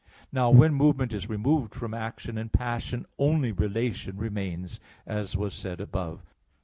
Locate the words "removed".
1.29-1.75